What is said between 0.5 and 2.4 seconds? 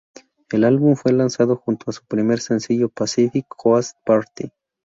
álbum fue lanzado junto a su primer